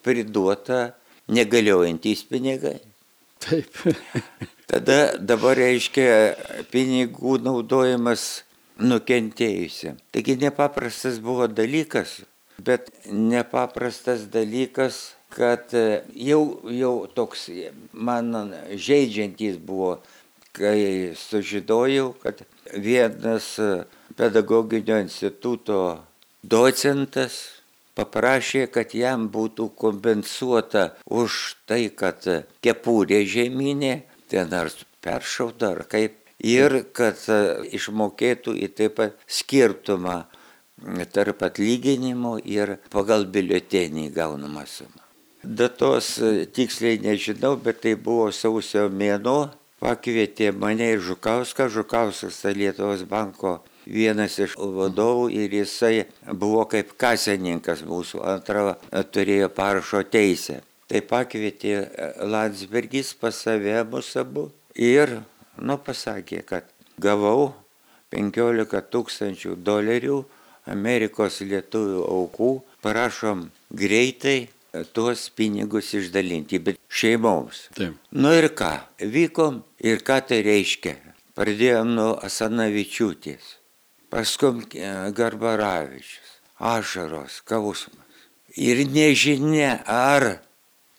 [0.02, 0.94] priduota
[1.30, 2.80] negaliojantys pinigai.
[3.40, 3.76] Taip.
[4.72, 8.44] Tada dabar reiškia pinigų naudojimas
[8.80, 10.00] nukentėjusiam.
[10.14, 12.20] Taigi nepaprastas buvo dalykas,
[12.62, 15.74] bet nepaprastas dalykas, kad
[16.16, 17.50] jau, jau toks
[17.94, 20.00] man žaidžiantis buvo
[20.54, 22.42] kai sužinojau, kad
[22.74, 23.54] vienas
[24.18, 25.80] pedagoginio instituto
[26.44, 27.40] docentas
[28.00, 32.24] paprašė, kad jam būtų kompensuota už tai, kad
[32.64, 33.94] kepurė žemynė,
[34.32, 34.72] ten ar
[35.04, 37.20] peršauta ar kaip, ir kad
[37.76, 40.22] išmokėtų į taip pat skirtumą
[41.12, 44.99] tarp atlyginimo ir pagal biuletenį gaunamą sumą.
[45.44, 46.18] Datos
[46.54, 49.50] tiksliai nežinau, bet tai buvo sausio mėnuo.
[49.80, 56.92] Pakvietė mane ir Žukauską, Žukauskas tai Lietuvos banko vienas iš vadovų ir jisai buvo kaip
[57.00, 58.76] kasininkas mūsų, antrą
[59.14, 60.60] turėjo parašo teisę.
[60.90, 61.74] Tai pakvietė
[62.28, 65.22] Landsbergis pas save mus abu ir,
[65.56, 66.68] nu, pasakė, kad
[67.00, 67.54] gavau
[68.12, 70.24] 15 tūkstančių dolerių
[70.70, 74.50] Amerikos lietuvių aukų, prašom greitai
[74.94, 77.68] tuos pinigus išdalinti, bet šeimoms.
[77.78, 77.96] Taip.
[78.12, 80.96] Nu ir ką, vykom ir ką tai reiškia.
[81.40, 83.56] Pradėjom nuo Asanavičiūtės.
[84.10, 84.66] paskui
[85.16, 86.30] Garbaravičius,
[86.60, 88.06] ašaros, kausmas.
[88.58, 90.42] Ir nežinia, ar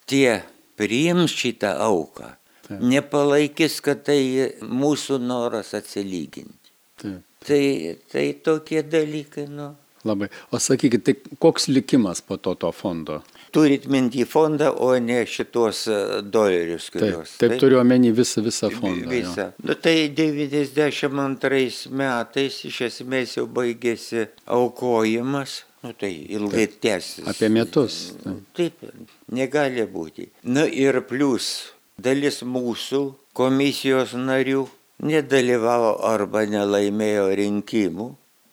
[0.06, 0.42] tie
[0.78, 2.30] priims šitą auką,
[2.68, 2.78] Taip.
[2.80, 6.70] nepalaikys, kad tai mūsų noras atsilyginti.
[7.02, 7.26] Taip.
[7.40, 7.64] Tai,
[8.12, 9.74] tai tokie dalykai, nu.
[10.04, 10.30] Labai.
[10.52, 13.20] O sakykit, tai koks likimas po to to fondo?
[13.52, 17.34] Turit minti fondą, o ne šitos e, dolerius, kuriuos.
[17.34, 19.10] Taip, taip, taip turiu omeny visą, visą fondą.
[19.10, 19.50] Visą.
[19.64, 25.64] Nu, tai 92 metais iš esmės jau baigėsi aukojimas.
[25.84, 27.26] Nu, tai ilgai tęsis.
[27.28, 28.00] Apie metus.
[28.24, 28.40] Taip.
[28.56, 30.30] taip, negali būti.
[30.44, 33.02] Na ir plus dalis mūsų
[33.36, 34.64] komisijos narių
[35.04, 38.08] nedalyvavo arba nelaimėjo rinkimų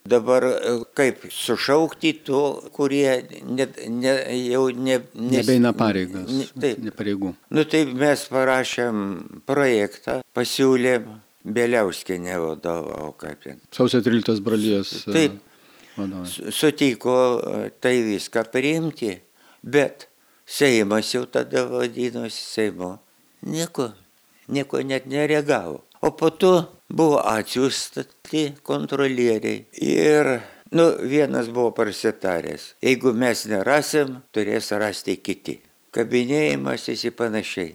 [0.07, 2.41] Dabar e, kaip sušaukti tų,
[2.75, 4.13] kurie ne, ne,
[4.47, 6.29] jau ne, nes, nebeina pareigas.
[6.31, 6.83] Ne, taip.
[6.85, 7.33] Ne pareigų.
[7.53, 9.01] Nu taip mes parašėm
[9.49, 11.09] projektą, pasiūlėm
[11.47, 13.59] Beliauskinė vadovą, o kaip ten.
[13.75, 14.93] Sausio 13 brolijos.
[15.07, 15.37] E, taip.
[15.97, 16.51] Vadovai.
[16.53, 19.15] Sutiko e, tai viską priimti,
[19.63, 20.07] bet
[20.47, 22.93] Seimas jau tada vadinosi Seimo.
[23.43, 23.89] Nieko,
[24.47, 25.81] nieko net nereagavo.
[26.01, 26.53] O po to
[26.89, 29.65] buvo atsiųstati kontrolieriai.
[29.81, 30.39] Ir,
[30.71, 35.59] nu, vienas buvo prasitaręs, jeigu mes nerasim, turės rasti kiti.
[35.95, 37.73] Kabinėjimasis į panašiai.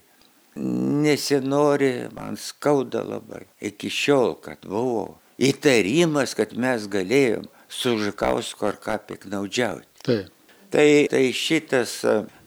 [1.03, 3.47] Nesinori, man skauda labai.
[3.65, 10.05] Iki šiol, kad buvo įtarimas, kad mes galėjom su Žikausku ar ką piknaudžiauti.
[10.05, 10.31] Taip.
[10.73, 11.99] Tai, tai šitas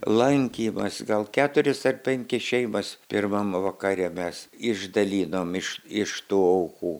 [0.05, 6.93] lankymas, gal keturis ar penkias šeimas pirmam vakarė mes išdalinom iš, iš tų aukų.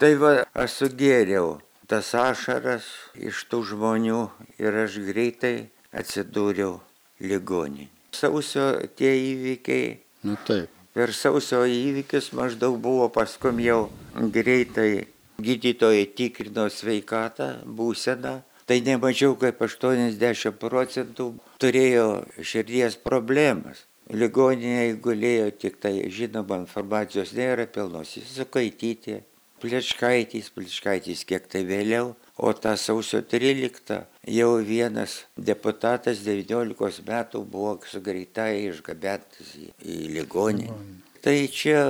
[0.00, 1.58] Tai va, aš sugėriau
[1.90, 2.86] tas ašaras
[3.18, 4.20] iš tų žmonių
[4.62, 6.78] ir aš greitai atsidūriau
[7.20, 7.88] ligoninį.
[8.16, 9.96] Sausio tie įvykiai.
[10.26, 10.70] Nu taip.
[10.94, 15.06] Per sausio įvykius maždaug buvo paskum jau greitai
[15.40, 22.06] gydytojai tikrino sveikatą, būseną tai ne mažiau kaip 80 procentų turėjo
[22.42, 23.86] širdies problemas.
[24.10, 29.20] Ligoninėje gulėjo tik tai, žinoma, informacijos nėra pilnos, įsukaitytė,
[29.62, 34.00] plečkaitis, plečkaitis kiek tai vėliau, o tą sausio 13
[34.34, 40.74] jau vienas deputatas 19 metų buvo su greitai išgabentas į, į ligoninę.
[41.22, 41.84] Tai čia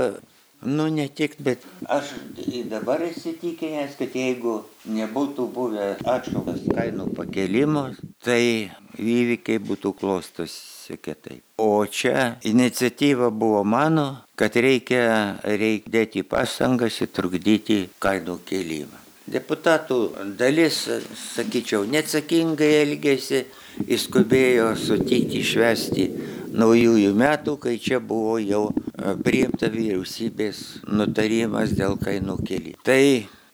[0.63, 2.11] Nu, ne tik, bet aš
[2.69, 11.43] dabar įsitikinęs, kad jeigu nebūtų buvę atšauktas kainų pakelimas, tai įvykiai būtų klostosi kitaip.
[11.61, 18.99] O čia iniciatyva buvo mano, kad reikia, reikia dėti pastangas įtrukdyti kainų kelimą.
[19.31, 19.97] Deputatų
[20.35, 20.81] dalis,
[21.37, 23.45] sakyčiau, neatsakingai elgėsi,
[23.87, 26.09] įskubėjo sutikti švesti
[26.51, 28.65] naujųjų metų, kai čia buvo jau
[29.23, 32.75] priimta vyriausybės nutarimas dėl kainų kelį.
[32.83, 33.03] Tai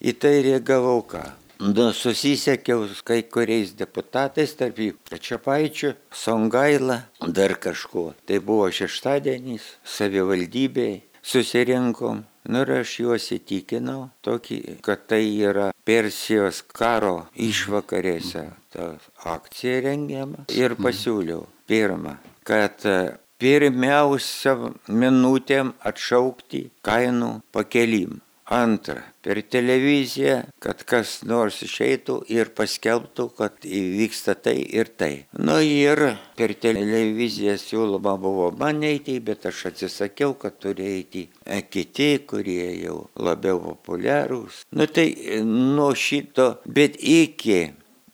[0.00, 1.26] į tai reagavau ką?
[1.59, 8.11] Nu, susisiekiau kai kuriais deputatais, tarp jų Čiapaičių, Songaila, dar kažkuo.
[8.29, 12.25] Tai buvo šeštadienis, savivaldybei, susirinkom.
[12.47, 18.92] Nu ir aš juos įtikinau, tokį, kad tai yra Persijos karo išvakarėse ta
[19.33, 21.47] akcija rengiama ir pasiūliau.
[21.66, 24.55] Pirma, kad e, pirmiausia
[24.87, 28.21] minutėm atšaukti kainų pakelimą.
[28.46, 35.26] Antra, per televiziją, kad kas nors išeitų ir paskelbtų, kad įvyksta tai ir tai.
[35.35, 41.59] Nu ir per televiziją siūloma buvo man eiti, bet aš atsisakiau, kad turi eiti e,
[41.66, 44.62] kiti, kurie jau labiau populiarūs.
[44.70, 45.09] Nu tai
[45.42, 47.72] nuo šito, bet iki,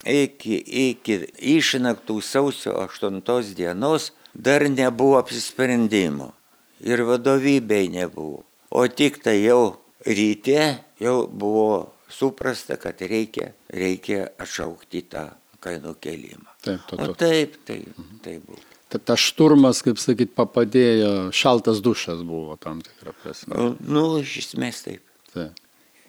[0.08, 1.18] iki, iki
[1.58, 3.20] išnaktų sausio 8
[3.52, 6.32] dienos dar nebuvo apsisprendimo
[6.80, 8.46] ir vadovybei nebuvo.
[8.72, 10.66] O tik tai jau ryte
[11.00, 15.28] jau buvo suprasta, kad reikia, reikia atšaukti tą
[15.62, 16.52] kainų kelimą.
[16.62, 17.08] Taip, to, to.
[17.08, 18.20] O taip, taip, mhm.
[18.24, 18.62] taip buvo.
[18.92, 23.56] Tad tas šturmas, kaip sakyt, papadėjo, šaltas dušas buvo tam tikrą prasme.
[23.56, 25.06] Nu, nu, iš esmės taip.
[25.32, 25.62] taip.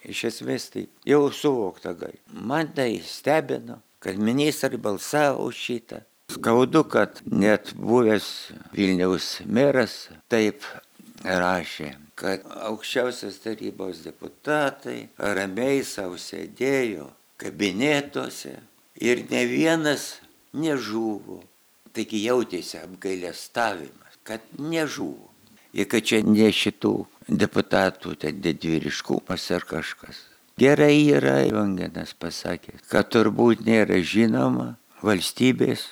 [0.04, 0.90] Iš esmės taip.
[1.08, 2.18] Jau suvokta gai.
[2.28, 6.02] Man tai stebino, kad ministrai balsavo šitą.
[6.34, 8.28] Skaudu, kad net buvęs
[8.76, 10.66] Vilniaus meras taip
[11.24, 17.10] rašė, kad aukščiausios tarybos deputatai ramiai savo sėdėjo
[17.42, 18.54] kabinetuose
[19.02, 20.20] ir ne vienas
[20.54, 21.42] nežuvo.
[21.94, 25.30] Taigi jautėsi apgailestavimas, kad nežuvo.
[25.74, 26.94] Ir kad čia ne šitų
[27.30, 30.24] deputatų, tai didvyriškumas ar kažkas.
[30.58, 35.86] Gerai yra, Jongenas pasakė, kad turbūt nėra žinoma valstybės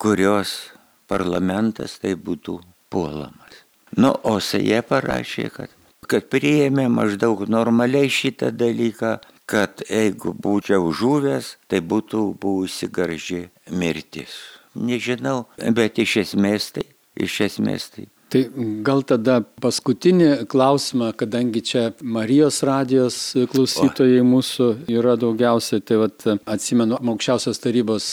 [0.00, 0.72] kurios
[1.08, 2.58] parlamentas tai būtų
[2.92, 3.65] puolamas.
[3.94, 5.76] Nu, o Saje parašė, kad,
[6.10, 9.16] kad priėmė maždaug normaliai šitą dalyką,
[9.46, 14.34] kad jeigu būčiau žuvęs, tai būtų buvusi graži mirtis.
[14.76, 16.84] Nežinau, bet iš esmės tai,
[17.16, 18.10] iš esmės tai.
[18.26, 18.40] Tai
[18.82, 23.18] gal tada paskutinį klausimą, kadangi čia Marijos radijos
[23.52, 28.08] klausytojai mūsų yra daugiausiai, tai vat, atsimenu, aukščiausios tarybos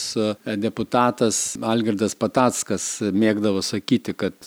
[0.62, 4.38] deputatas Algirdas Patackas mėgdavo sakyti, kad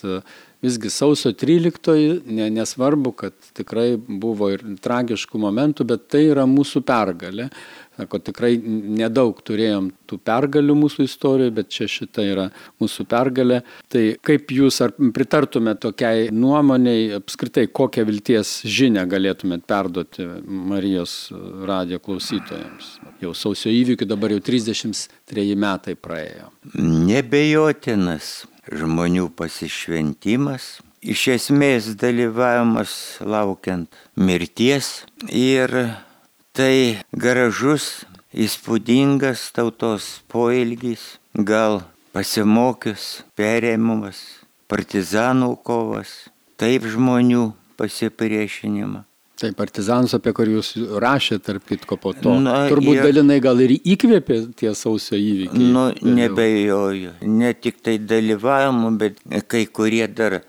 [0.62, 6.82] visgi sausio 13, ne, nesvarbu, kad tikrai buvo ir tragiškų momentų, bet tai yra mūsų
[6.88, 7.51] pergalė.
[7.97, 12.43] Sako, tikrai nedaug turėjom tų pergalių mūsų istorijoje, bet čia šita yra
[12.82, 13.64] mūsų pergalė.
[13.89, 21.16] Tai kaip jūs ar pritartumėte tokiai nuomoniai, apskritai kokią vilties žinę galėtumėt perduoti Marijos
[21.66, 22.99] radio klausytojams?
[23.24, 26.51] Jau sausio įvykių dabar jau 33 metai praėjo.
[26.78, 35.74] Nebejotinas žmonių pasišventimas, iš esmės dalyvavimas laukiant mirties ir
[36.57, 44.20] tai gražus, įspūdingas tautos poilgis, gal pasimokius, perėmimas,
[44.68, 49.05] partizanų kovas, taip žmonių pasipriešinimą.
[49.38, 50.72] Tai partizanus, apie kurį jūs
[51.04, 52.32] rašėte, tarp kitko po to.
[52.42, 55.68] Na, Turbūt ir, dalinai gal ir įkvėpė tie sausio įvykiai.
[55.76, 57.20] Nu, nebejoju.
[57.30, 59.22] Ne tik tai dalyvavimu, bet
[59.52, 60.40] kai kurie dar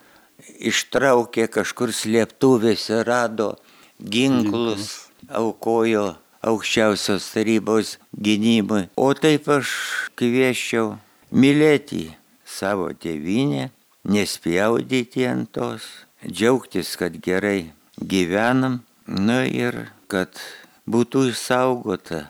[0.57, 3.53] ištraukė kažkur slėptuvėse, rado
[4.01, 6.15] ginklus, aukojo
[6.49, 8.87] aukščiausios tarybos gynimui.
[8.97, 9.71] O taip aš
[10.19, 10.95] kvieščiau
[11.29, 12.07] mylėti
[12.49, 13.69] savo tėvynę,
[14.09, 15.91] nespjaudyti ant tos,
[16.25, 20.41] džiaugtis, kad gerai gyvenam, nu ir kad
[20.89, 22.27] būtų išsaugota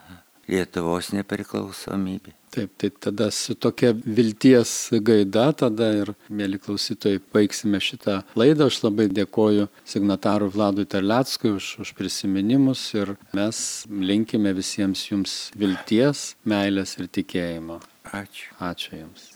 [0.48, 2.32] Lietuvos nepriklausomybė.
[2.48, 4.70] Taip, tai tada su tokia vilties
[5.04, 8.70] gaida, tada ir, mėly klausytojai, baigsime šitą laidą.
[8.72, 13.60] Aš labai dėkoju signatarui Vladui Terleckui už, už prisiminimus ir mes
[13.92, 17.82] linkime visiems jums vilties, meilės ir tikėjimo.
[18.08, 18.54] Ačiū.
[18.64, 19.34] Ačiū Jums.